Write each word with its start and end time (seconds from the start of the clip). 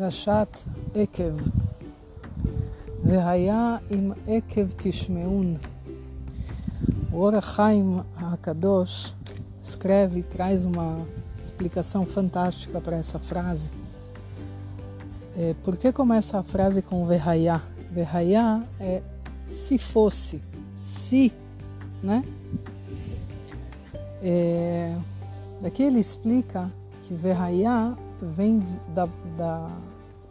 פרשת 0.00 0.58
עקב. 0.94 1.36
והיה 3.04 3.76
אם 3.90 4.12
עקב 4.26 4.66
תשמעון. 4.76 5.56
O 7.12 7.18
Orachaim 7.18 8.04
Hakadosh 8.14 9.14
escreve 9.62 10.20
e 10.20 10.22
traz 10.22 10.66
uma 10.66 11.06
explicação 11.40 12.04
fantástica 12.04 12.78
para 12.78 12.96
essa 12.96 13.18
frase. 13.18 13.70
É, 15.34 15.54
por 15.64 15.78
que 15.78 15.92
começa 15.92 16.38
a 16.38 16.42
frase 16.42 16.82
com 16.82 17.06
Verraiá? 17.06 17.62
Verraiá 17.90 18.62
é 18.78 19.02
se 19.48 19.78
fosse, 19.78 20.42
se, 20.76 21.32
né? 22.02 22.22
É, 24.22 24.94
daqui 25.62 25.84
ele 25.84 26.00
explica 26.00 26.70
que 27.02 27.14
Verraiá 27.14 27.96
vem 28.25 28.61
da, 28.93 29.07
da 29.37 29.69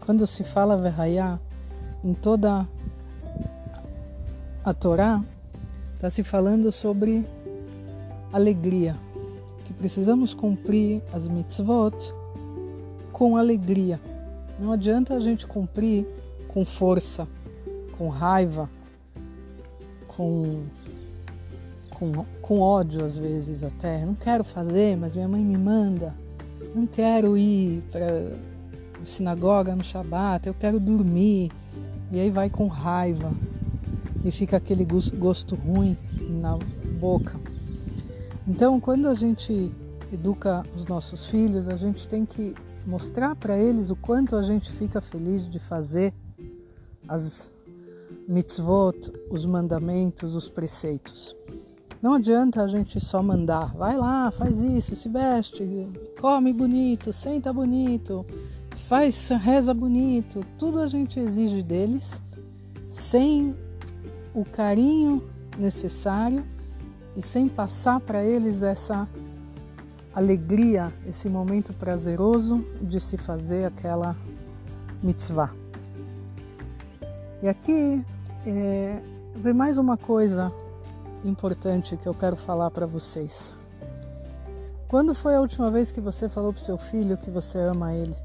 quando 0.00 0.26
se 0.26 0.42
fala 0.42 0.76
Verraiá 0.76 1.38
em 2.02 2.14
toda 2.14 2.66
a 4.64 4.74
Torá, 4.74 5.22
está 5.94 6.10
se 6.10 6.22
falando 6.22 6.72
sobre 6.72 7.26
alegria, 8.32 8.96
que 9.64 9.72
precisamos 9.72 10.32
cumprir 10.34 11.02
as 11.12 11.26
mitzvot 11.26 11.94
com 13.12 13.36
alegria. 13.36 14.00
Não 14.58 14.72
adianta 14.72 15.14
a 15.14 15.20
gente 15.20 15.46
cumprir 15.46 16.06
com 16.48 16.64
força, 16.64 17.28
com 17.96 18.08
raiva, 18.08 18.68
com, 20.08 20.64
com, 21.90 22.24
com 22.40 22.60
ódio 22.60 23.04
às 23.04 23.16
vezes 23.16 23.62
até. 23.62 24.04
Não 24.04 24.14
quero 24.14 24.44
fazer, 24.44 24.96
mas 24.96 25.14
minha 25.14 25.28
mãe 25.28 25.44
me 25.44 25.56
manda. 25.56 26.14
Não 26.74 26.86
quero 26.86 27.36
ir 27.36 27.82
para 27.90 28.36
sinagoga 29.02 29.74
no 29.74 29.82
Shabat, 29.82 30.46
eu 30.46 30.54
quero 30.54 30.78
dormir. 30.78 31.50
E 32.12 32.18
aí 32.18 32.30
vai 32.30 32.50
com 32.50 32.66
raiva 32.66 33.32
e 34.24 34.30
fica 34.30 34.56
aquele 34.56 34.84
gosto 34.84 35.54
ruim 35.54 35.96
na 36.40 36.58
boca. 36.98 37.38
Então, 38.46 38.80
quando 38.80 39.08
a 39.08 39.14
gente 39.14 39.70
educa 40.12 40.64
os 40.76 40.86
nossos 40.86 41.26
filhos, 41.26 41.68
a 41.68 41.76
gente 41.76 42.06
tem 42.08 42.26
que 42.26 42.54
mostrar 42.86 43.36
para 43.36 43.56
eles 43.56 43.90
o 43.90 43.96
quanto 43.96 44.34
a 44.36 44.42
gente 44.42 44.72
fica 44.72 45.00
feliz 45.00 45.48
de 45.48 45.58
fazer 45.58 46.12
as 47.06 47.52
mitzvot, 48.26 49.12
os 49.30 49.46
mandamentos, 49.46 50.34
os 50.34 50.48
preceitos. 50.48 51.36
Não 52.02 52.14
adianta 52.14 52.62
a 52.62 52.66
gente 52.66 52.98
só 52.98 53.22
mandar, 53.22 53.74
vai 53.74 53.94
lá, 53.94 54.30
faz 54.30 54.58
isso, 54.58 54.96
se 54.96 55.06
veste, 55.06 55.86
come 56.18 56.50
bonito, 56.50 57.12
senta 57.12 57.52
bonito, 57.52 58.24
faz 58.74 59.28
reza 59.28 59.74
bonito, 59.74 60.42
tudo 60.58 60.80
a 60.80 60.86
gente 60.86 61.20
exige 61.20 61.62
deles 61.62 62.22
sem 62.90 63.54
o 64.34 64.46
carinho 64.46 65.22
necessário 65.58 66.42
e 67.14 67.20
sem 67.20 67.46
passar 67.46 68.00
para 68.00 68.24
eles 68.24 68.62
essa 68.62 69.06
alegria, 70.14 70.90
esse 71.06 71.28
momento 71.28 71.74
prazeroso 71.74 72.64
de 72.80 72.98
se 72.98 73.18
fazer 73.18 73.66
aquela 73.66 74.16
mitzvah. 75.02 75.50
E 77.42 77.48
aqui 77.48 78.02
é, 78.46 79.02
vem 79.36 79.52
mais 79.52 79.76
uma 79.76 79.98
coisa 79.98 80.50
importante 81.24 81.96
que 81.96 82.06
eu 82.06 82.14
quero 82.14 82.36
falar 82.36 82.70
para 82.70 82.86
vocês. 82.86 83.54
Quando 84.88 85.14
foi 85.14 85.36
a 85.36 85.40
última 85.40 85.70
vez 85.70 85.92
que 85.92 86.00
você 86.00 86.28
falou 86.28 86.52
para 86.52 86.62
seu 86.62 86.76
filho 86.76 87.16
que 87.16 87.30
você 87.30 87.58
ama 87.58 87.94
ele? 87.94 88.16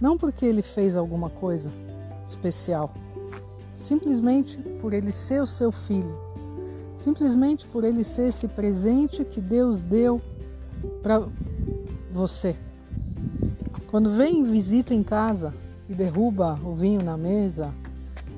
Não 0.00 0.16
porque 0.16 0.46
ele 0.46 0.62
fez 0.62 0.96
alguma 0.96 1.28
coisa 1.28 1.70
especial, 2.24 2.92
simplesmente 3.76 4.56
por 4.80 4.92
ele 4.92 5.12
ser 5.12 5.42
o 5.42 5.46
seu 5.46 5.70
filho, 5.70 6.16
simplesmente 6.94 7.66
por 7.66 7.84
ele 7.84 8.02
ser 8.02 8.28
esse 8.28 8.48
presente 8.48 9.24
que 9.24 9.40
Deus 9.40 9.80
deu 9.80 10.20
para 11.02 11.22
você. 12.12 12.56
Quando 13.88 14.10
vem 14.10 14.42
visita 14.42 14.94
em 14.94 15.02
casa 15.02 15.52
e 15.88 15.94
derruba 15.94 16.58
o 16.64 16.74
vinho 16.74 17.02
na 17.02 17.16
mesa 17.16 17.74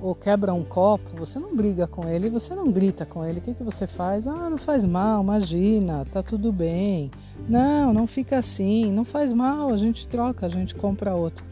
ou 0.05 0.15
quebra 0.15 0.53
um 0.53 0.63
copo, 0.63 1.17
você 1.17 1.39
não 1.39 1.57
briga 1.57 1.87
com 1.87 2.07
ele, 2.07 2.29
você 2.29 2.55
não 2.55 2.71
grita 2.71 3.07
com 3.07 3.25
ele. 3.25 3.39
O 3.39 3.41
que, 3.41 3.55
que 3.55 3.63
você 3.63 3.87
faz? 3.87 4.27
Ah, 4.27 4.51
não 4.51 4.59
faz 4.59 4.85
mal, 4.85 5.23
imagina, 5.23 6.05
tá 6.13 6.23
tudo 6.23 6.53
bem. 6.53 7.11
Não, 7.49 7.91
não 7.91 8.07
fica 8.07 8.37
assim, 8.37 8.93
não 8.93 9.03
faz 9.03 9.33
mal, 9.33 9.71
a 9.71 9.79
gente 9.79 10.07
troca, 10.07 10.45
a 10.45 10.49
gente 10.51 10.75
compra 10.75 11.15
outro. 11.15 11.43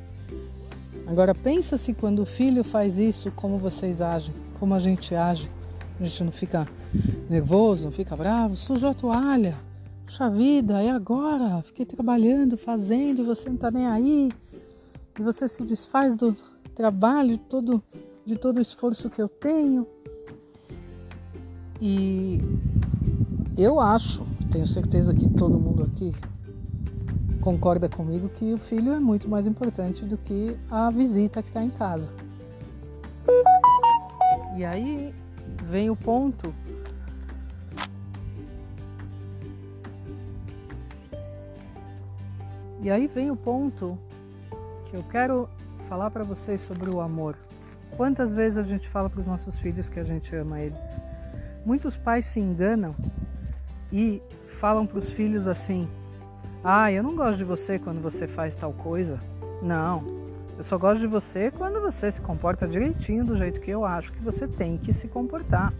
Agora 1.07 1.35
pensa 1.35 1.79
se 1.79 1.95
quando 1.95 2.19
o 2.19 2.27
filho 2.27 2.63
faz 2.63 2.99
isso, 2.99 3.33
como 3.35 3.57
vocês 3.57 4.03
agem, 4.03 4.35
como 4.61 4.75
a 4.75 4.79
gente 4.79 5.15
age. 5.15 5.51
A 5.99 6.05
gente 6.05 6.23
não 6.23 6.33
fica 6.33 6.69
nervoso, 7.31 7.87
não 7.87 7.93
fica 7.93 8.15
bravo, 8.15 8.55
sujou 8.55 8.91
a 8.91 8.95
toalha. 8.95 9.57
Puxa 10.05 10.29
vida, 10.29 10.83
é 10.83 10.91
agora? 10.91 11.63
Fiquei 11.63 11.87
trabalhando, 11.87 12.59
fazendo, 12.59 13.23
e 13.23 13.25
você 13.25 13.49
não 13.49 13.57
tá 13.57 13.71
nem 13.71 13.87
aí. 13.87 14.31
E 15.19 15.23
você 15.23 15.49
se 15.49 15.65
desfaz 15.65 16.15
do 16.15 16.37
trabalho, 16.75 17.39
todo, 17.39 17.83
de 18.25 18.37
todo 18.37 18.59
o 18.59 18.60
esforço 18.60 19.10
que 19.10 19.21
eu 19.21 19.28
tenho. 19.28 19.87
E 21.81 22.41
eu 23.56 23.81
acho, 23.81 24.25
tenho 24.50 24.66
certeza 24.66 25.15
que 25.15 25.28
todo 25.28 25.59
mundo 25.59 25.83
aqui 25.83 26.15
concorda 27.41 27.88
comigo 27.88 28.28
que 28.28 28.55
o 28.55 28.59
filho 28.59 28.93
é 28.93 29.00
muito 29.00 29.28
mais 29.28 29.47
importante 29.47 30.05
do 30.05 30.16
que 30.16 30.56
a 30.71 30.91
visita 30.91 31.43
que 31.43 31.49
está 31.49 31.62
em 31.62 31.71
casa. 31.71 32.15
E 34.56 34.65
aí 34.65 35.15
vem 35.69 35.91
o 35.91 35.97
ponto 35.97 36.54
E 42.83 42.91
aí 42.91 43.06
vem 43.06 43.31
o 43.31 43.37
ponto 43.37 43.97
que 44.87 44.97
eu 44.97 45.04
quero 45.04 45.49
falar 45.89 46.10
para 46.10 46.25
vocês 46.25 46.60
sobre 46.60 46.91
o 46.91 47.00
amor. 47.00 47.39
Quantas 47.97 48.32
vezes 48.32 48.58
a 48.58 48.62
gente 48.62 48.88
fala 48.88 49.10
para 49.10 49.20
os 49.20 49.26
nossos 49.26 49.58
filhos 49.58 49.88
que 49.88 50.00
a 50.00 50.04
gente 50.04 50.34
ama 50.34 50.60
eles? 50.60 51.00
Muitos 51.64 51.97
pais 51.97 52.25
se 52.25 52.41
enganam 52.41 52.94
e 53.92 54.22
falam 54.60 54.86
para 54.86 54.98
os 54.98 55.10
filhos 55.10 55.47
assim: 55.47 55.88
ah, 56.64 56.91
eu 56.91 57.03
não 57.03 57.14
gosto 57.14 57.38
de 57.38 57.44
você 57.44 57.78
quando 57.78 58.00
você 58.00 58.26
faz 58.26 58.56
tal 58.56 58.72
coisa. 58.72 59.20
Não, 59.62 60.03
eu 60.56 60.62
só 60.62 60.78
gosto 60.78 61.00
de 61.00 61.06
você 61.06 61.50
quando 61.50 61.80
você 61.80 62.10
se 62.10 62.20
comporta 62.20 62.69
direitinho 62.69 63.25
do 63.25 63.36
jeito 63.36 63.60
que 63.60 63.70
eu 63.70 63.84
acho 63.84 64.12
que 64.12 64.20
você 64.20 64.47
tem 64.47 64.76
que 64.78 64.92
se 64.92 65.09
comportar. 65.09 65.72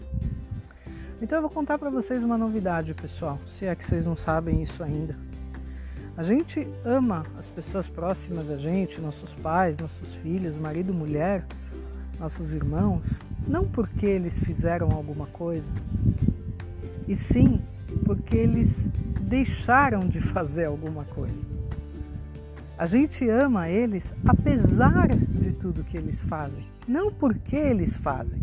Então 1.21 1.37
eu 1.37 1.41
vou 1.41 1.49
contar 1.49 1.77
para 1.77 1.89
vocês 1.89 2.21
uma 2.21 2.37
novidade, 2.37 2.93
pessoal, 2.93 3.39
se 3.47 3.65
é 3.65 3.73
que 3.73 3.85
vocês 3.85 4.05
não 4.05 4.15
sabem 4.15 4.61
isso 4.61 4.83
ainda. 4.83 5.15
A 6.17 6.21
gente 6.21 6.67
ama 6.83 7.25
as 7.39 7.49
pessoas 7.49 7.87
próximas 7.87 8.49
da 8.49 8.57
gente, 8.57 8.99
nossos 8.99 9.33
pais, 9.35 9.77
nossos 9.77 10.13
filhos, 10.15 10.57
marido, 10.57 10.93
mulher, 10.93 11.45
nossos 12.19 12.53
irmãos, 12.53 13.19
não 13.47 13.65
porque 13.65 14.05
eles 14.05 14.39
fizeram 14.39 14.91
alguma 14.91 15.25
coisa, 15.27 15.69
e 17.07 17.15
sim 17.15 17.61
porque 18.05 18.35
eles 18.35 18.89
deixaram 19.21 20.07
de 20.07 20.19
fazer 20.19 20.65
alguma 20.65 21.03
coisa. 21.05 21.41
A 22.77 22.85
gente 22.85 23.27
ama 23.29 23.69
eles 23.69 24.13
apesar 24.25 25.15
de 25.15 25.53
tudo 25.53 25.83
que 25.83 25.97
eles 25.97 26.23
fazem, 26.23 26.65
não 26.87 27.11
porque 27.11 27.55
eles 27.55 27.97
fazem. 27.97 28.41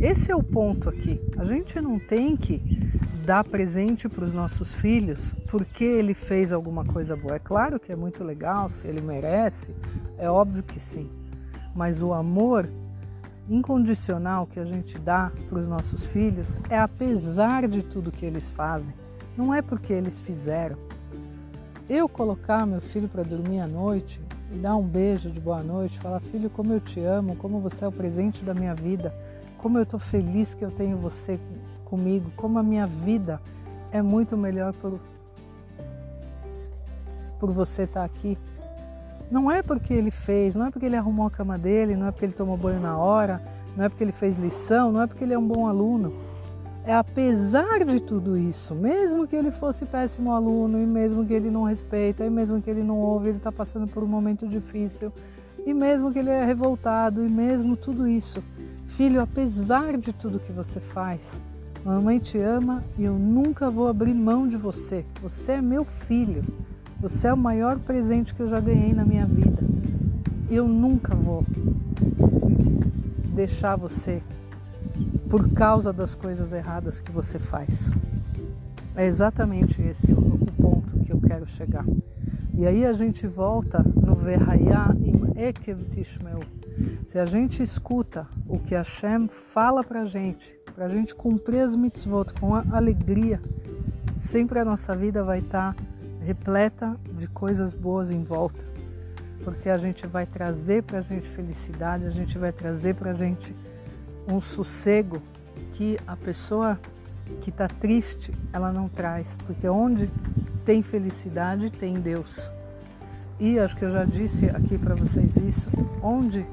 Esse 0.00 0.30
é 0.30 0.36
o 0.36 0.42
ponto 0.42 0.88
aqui. 0.88 1.20
A 1.36 1.44
gente 1.44 1.78
não 1.80 1.98
tem 1.98 2.36
que 2.36 2.90
dar 3.24 3.44
presente 3.44 4.08
para 4.08 4.24
os 4.24 4.32
nossos 4.32 4.74
filhos 4.74 5.34
porque 5.48 5.84
ele 5.84 6.14
fez 6.14 6.52
alguma 6.52 6.84
coisa 6.84 7.14
boa. 7.14 7.36
É 7.36 7.38
claro 7.38 7.78
que 7.78 7.92
é 7.92 7.96
muito 7.96 8.24
legal, 8.24 8.70
se 8.70 8.86
ele 8.86 9.00
merece, 9.00 9.74
é 10.16 10.30
óbvio 10.30 10.62
que 10.62 10.80
sim. 10.80 11.10
Mas 11.74 12.02
o 12.02 12.12
amor 12.12 12.68
incondicional 13.48 14.46
que 14.46 14.60
a 14.60 14.64
gente 14.64 14.98
dá 14.98 15.32
para 15.48 15.58
os 15.58 15.66
nossos 15.66 16.04
filhos 16.04 16.56
é 16.68 16.78
apesar 16.78 17.66
de 17.66 17.82
tudo 17.82 18.12
que 18.12 18.24
eles 18.24 18.50
fazem, 18.50 18.94
não 19.36 19.52
é 19.52 19.60
porque 19.60 19.92
eles 19.92 20.18
fizeram. 20.18 20.76
Eu 21.88 22.08
colocar 22.08 22.66
meu 22.66 22.80
filho 22.80 23.08
para 23.08 23.24
dormir 23.24 23.60
à 23.60 23.66
noite 23.66 24.20
e 24.52 24.58
dar 24.58 24.76
um 24.76 24.86
beijo 24.86 25.30
de 25.30 25.40
boa 25.40 25.62
noite, 25.62 25.98
falar: 25.98 26.20
Filho, 26.20 26.48
como 26.48 26.72
eu 26.72 26.80
te 26.80 27.00
amo, 27.00 27.34
como 27.36 27.60
você 27.60 27.84
é 27.84 27.88
o 27.88 27.92
presente 27.92 28.44
da 28.44 28.54
minha 28.54 28.74
vida, 28.74 29.14
como 29.58 29.78
eu 29.78 29.82
estou 29.82 29.98
feliz 29.98 30.54
que 30.54 30.64
eu 30.64 30.70
tenho 30.70 30.96
você 30.96 31.38
comigo, 31.84 32.30
como 32.36 32.58
a 32.58 32.62
minha 32.62 32.86
vida 32.86 33.40
é 33.90 34.00
muito 34.00 34.36
melhor 34.36 34.72
por, 34.74 35.00
por 37.38 37.52
você 37.52 37.82
estar 37.82 38.00
tá 38.00 38.06
aqui. 38.06 38.38
Não 39.30 39.50
é 39.50 39.62
porque 39.62 39.94
ele 39.94 40.10
fez, 40.10 40.56
não 40.56 40.66
é 40.66 40.70
porque 40.70 40.86
ele 40.86 40.96
arrumou 40.96 41.26
a 41.26 41.30
cama 41.30 41.56
dele, 41.56 41.94
não 41.96 42.06
é 42.06 42.10
porque 42.10 42.24
ele 42.24 42.32
tomou 42.32 42.56
banho 42.56 42.80
na 42.80 42.96
hora, 42.96 43.40
não 43.76 43.84
é 43.84 43.88
porque 43.88 44.02
ele 44.02 44.12
fez 44.12 44.38
lição, 44.38 44.90
não 44.90 45.02
é 45.02 45.06
porque 45.06 45.22
ele 45.22 45.34
é 45.34 45.38
um 45.38 45.46
bom 45.46 45.66
aluno 45.66 46.12
é 46.84 46.94
apesar 46.94 47.84
de 47.84 48.00
tudo 48.00 48.36
isso, 48.36 48.74
mesmo 48.74 49.26
que 49.26 49.36
ele 49.36 49.50
fosse 49.50 49.84
péssimo 49.84 50.32
aluno, 50.32 50.78
e 50.78 50.86
mesmo 50.86 51.24
que 51.24 51.32
ele 51.32 51.50
não 51.50 51.62
respeita, 51.62 52.24
e 52.24 52.30
mesmo 52.30 52.60
que 52.60 52.70
ele 52.70 52.82
não 52.82 52.98
ouve, 52.98 53.28
ele 53.28 53.36
está 53.36 53.52
passando 53.52 53.86
por 53.86 54.02
um 54.02 54.06
momento 54.06 54.48
difícil, 54.48 55.12
e 55.66 55.74
mesmo 55.74 56.10
que 56.10 56.18
ele 56.18 56.30
é 56.30 56.44
revoltado, 56.44 57.24
e 57.24 57.28
mesmo 57.28 57.76
tudo 57.76 58.08
isso, 58.08 58.42
filho, 58.86 59.20
apesar 59.20 59.98
de 59.98 60.12
tudo 60.12 60.40
que 60.40 60.52
você 60.52 60.80
faz, 60.80 61.40
mamãe 61.84 62.18
te 62.18 62.38
ama 62.38 62.82
e 62.98 63.04
eu 63.04 63.14
nunca 63.14 63.70
vou 63.70 63.86
abrir 63.86 64.14
mão 64.14 64.48
de 64.48 64.56
você. 64.56 65.04
Você 65.22 65.52
é 65.52 65.62
meu 65.62 65.84
filho. 65.84 66.44
Você 67.00 67.28
é 67.28 67.32
o 67.32 67.36
maior 67.36 67.78
presente 67.78 68.34
que 68.34 68.40
eu 68.40 68.48
já 68.48 68.60
ganhei 68.60 68.92
na 68.92 69.06
minha 69.06 69.24
vida. 69.24 69.58
Eu 70.50 70.68
nunca 70.68 71.14
vou 71.14 71.46
deixar 73.34 73.74
você 73.74 74.22
por 75.30 75.48
causa 75.50 75.94
das 75.94 76.14
coisas 76.14 76.52
erradas 76.52 77.00
que 77.00 77.10
você 77.10 77.38
faz. 77.38 77.90
É 78.94 79.06
exatamente 79.06 79.80
esse 79.80 80.12
o, 80.12 80.38
ponto 80.60 80.98
que 80.98 81.10
eu 81.10 81.18
quero 81.18 81.46
chegar. 81.46 81.86
E 82.52 82.66
aí 82.66 82.84
a 82.84 82.92
gente 82.92 83.26
volta 83.26 83.82
no 83.82 84.14
Verhaya 84.14 84.94
im 85.00 85.40
Ekev 85.40 85.86
Tishmeu. 85.86 86.40
Se 87.06 87.18
a 87.18 87.24
gente 87.24 87.62
escuta 87.62 88.26
o 88.46 88.58
que 88.58 88.74
Hashem 88.74 89.26
fala 89.28 89.82
pra 89.82 90.04
gente, 90.04 90.54
pra 90.74 90.86
gente 90.86 91.14
cumprir 91.14 91.60
as 91.60 91.74
mitzvot 91.74 92.34
com 92.38 92.54
alegria, 92.54 93.40
sempre 94.18 94.58
a 94.58 94.66
nossa 94.66 94.94
vida 94.94 95.24
vai 95.24 95.38
estar 95.38 95.74
tá 95.74 95.89
repleta 96.20 96.96
de 97.12 97.26
coisas 97.28 97.72
boas 97.72 98.10
em 98.10 98.22
volta. 98.22 98.64
Porque 99.42 99.68
a 99.68 99.76
gente 99.76 100.06
vai 100.06 100.26
trazer 100.26 100.82
pra 100.82 101.00
gente 101.00 101.28
felicidade, 101.28 102.04
a 102.04 102.10
gente 102.10 102.36
vai 102.36 102.52
trazer 102.52 102.94
pra 102.94 103.12
gente 103.12 103.54
um 104.28 104.40
sossego 104.40 105.20
que 105.72 105.98
a 106.06 106.16
pessoa 106.16 106.78
que 107.40 107.50
está 107.50 107.68
triste 107.68 108.34
ela 108.52 108.72
não 108.72 108.88
traz, 108.88 109.36
porque 109.46 109.68
onde 109.68 110.10
tem 110.64 110.82
felicidade 110.82 111.70
tem 111.70 111.94
Deus. 111.94 112.50
E 113.38 113.58
acho 113.58 113.74
que 113.76 113.84
eu 113.84 113.90
já 113.90 114.04
disse 114.04 114.46
aqui 114.50 114.76
para 114.76 114.94
vocês 114.94 115.36
isso, 115.36 115.70
onde 116.02 116.44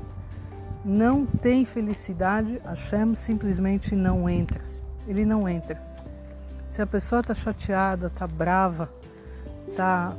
não 0.85 1.25
tem 1.25 1.65
felicidade, 1.65 2.61
Hashem 2.63 3.13
simplesmente 3.15 3.93
não 3.93 4.29
entra. 4.29 4.61
Ele 5.05 5.25
não 5.25 5.49
entra. 5.49 5.81
Se 6.69 6.81
a 6.81 6.87
pessoa 6.87 7.19
está 7.19 7.33
chateada, 7.33 8.07
está 8.07 8.25
brava, 8.25 8.89
está 9.77 10.11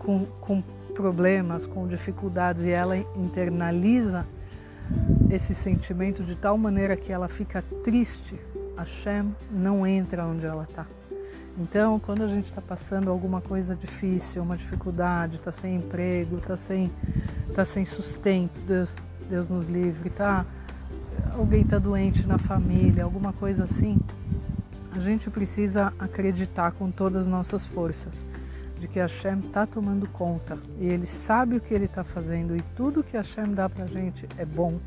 com, 0.00 0.26
com 0.42 0.62
problemas, 0.94 1.64
com 1.64 1.88
dificuldades 1.88 2.64
e 2.64 2.70
ela 2.70 2.94
internaliza 2.98 4.26
esse 5.30 5.54
sentimento 5.54 6.22
de 6.22 6.36
tal 6.36 6.58
maneira 6.58 6.94
que 6.94 7.10
ela 7.10 7.26
fica 7.26 7.64
triste, 7.82 8.38
Hashem 8.76 9.34
não 9.50 9.86
entra 9.86 10.26
onde 10.26 10.44
ela 10.44 10.64
está. 10.64 10.86
Então, 11.58 11.98
quando 11.98 12.22
a 12.22 12.28
gente 12.28 12.48
está 12.48 12.60
passando 12.60 13.08
alguma 13.08 13.40
coisa 13.40 13.74
difícil, 13.74 14.42
uma 14.42 14.56
dificuldade, 14.58 15.36
está 15.36 15.50
sem 15.50 15.76
emprego, 15.76 16.36
está 16.36 16.56
sem, 16.56 16.90
tá 17.54 17.64
sem 17.64 17.84
sustento, 17.84 18.60
Deus, 18.66 18.90
Deus 19.30 19.48
nos 19.48 19.66
livre, 19.68 20.10
tá? 20.10 20.44
Alguém 21.32 21.62
está 21.62 21.78
doente 21.78 22.26
na 22.26 22.38
família, 22.38 23.04
alguma 23.04 23.32
coisa 23.32 23.64
assim, 23.64 23.98
a 24.98 25.00
gente 25.00 25.30
precisa 25.30 25.92
acreditar 25.98 26.72
com 26.72 26.90
todas 26.90 27.22
as 27.22 27.26
nossas 27.26 27.66
forças 27.66 28.26
de 28.78 28.88
que 28.88 28.98
Hashem 28.98 29.40
está 29.40 29.66
tomando 29.66 30.08
conta. 30.08 30.58
E 30.78 30.86
Ele 30.86 31.06
sabe 31.06 31.56
o 31.56 31.60
que 31.60 31.72
Ele 31.72 31.86
está 31.86 32.04
fazendo 32.04 32.56
e 32.56 32.62
tudo 32.76 33.02
que 33.02 33.16
Hashem 33.16 33.52
dá 33.54 33.68
para 33.68 33.84
a 33.84 33.88
gente 33.88 34.26
é 34.36 34.44
bom. 34.44 34.78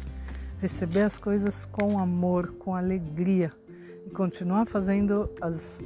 Receber 0.60 1.02
as 1.02 1.18
coisas 1.18 1.66
com 1.66 2.00
amor, 2.00 2.54
com 2.60 2.76
alegria. 2.76 3.52
E 4.06 4.10
continuar 4.10 4.66
fazendo 4.66 5.30
as 5.42 5.80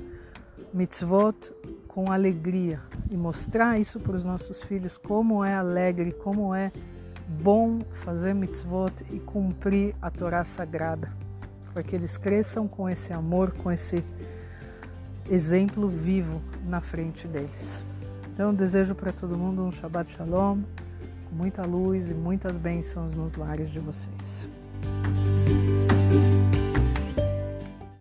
mitzvot 0.73 1.53
com 1.87 2.11
alegria. 2.11 2.81
E 3.09 3.17
mostrar 3.17 3.79
isso 3.79 3.99
para 3.99 4.15
os 4.15 4.23
nossos 4.23 4.61
filhos 4.63 4.97
como 4.97 5.43
é 5.43 5.53
alegre, 5.53 6.11
como 6.11 6.53
é 6.53 6.71
bom 7.39 7.81
fazer 8.03 8.33
mitzvot 8.33 8.93
e 9.09 9.19
cumprir 9.19 9.95
a 10.01 10.09
Torá 10.11 10.43
sagrada, 10.43 11.11
para 11.73 11.83
que 11.83 11.95
eles 11.95 12.17
cresçam 12.17 12.67
com 12.67 12.89
esse 12.89 13.13
amor, 13.13 13.51
com 13.51 13.71
esse 13.71 14.03
exemplo 15.29 15.87
vivo 15.87 16.41
na 16.67 16.81
frente 16.81 17.27
deles. 17.27 17.83
Então, 18.33 18.53
desejo 18.53 18.95
para 18.95 19.11
todo 19.11 19.37
mundo 19.37 19.63
um 19.63 19.71
Shabbat 19.71 20.11
Shalom, 20.13 20.61
com 21.29 21.35
muita 21.35 21.65
luz 21.65 22.09
e 22.09 22.13
muitas 22.13 22.55
bênçãos 22.57 23.13
nos 23.13 23.35
lares 23.35 23.69
de 23.69 23.79
vocês. 23.79 24.49